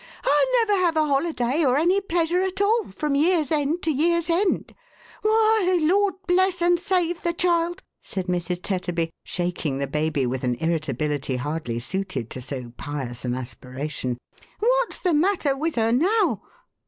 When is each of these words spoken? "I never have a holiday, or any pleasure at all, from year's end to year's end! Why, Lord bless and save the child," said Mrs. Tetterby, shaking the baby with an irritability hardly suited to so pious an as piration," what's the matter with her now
"I 0.23 0.55
never 0.65 0.81
have 0.81 0.97
a 0.97 1.05
holiday, 1.05 1.63
or 1.63 1.77
any 1.77 2.01
pleasure 2.01 2.41
at 2.41 2.59
all, 2.59 2.87
from 2.89 3.13
year's 3.13 3.51
end 3.51 3.83
to 3.83 3.91
year's 3.91 4.31
end! 4.31 4.73
Why, 5.21 5.77
Lord 5.79 6.15
bless 6.25 6.59
and 6.59 6.79
save 6.79 7.21
the 7.21 7.33
child," 7.33 7.83
said 8.01 8.25
Mrs. 8.25 8.61
Tetterby, 8.63 9.11
shaking 9.23 9.77
the 9.77 9.85
baby 9.85 10.25
with 10.25 10.43
an 10.43 10.55
irritability 10.55 11.35
hardly 11.35 11.77
suited 11.77 12.31
to 12.31 12.41
so 12.41 12.73
pious 12.77 13.23
an 13.25 13.35
as 13.35 13.53
piration," 13.53 14.17
what's 14.59 14.99
the 14.99 15.13
matter 15.13 15.55
with 15.55 15.75
her 15.75 15.91
now 15.91 16.41